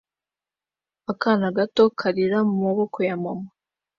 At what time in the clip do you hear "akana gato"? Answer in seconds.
1.11-1.83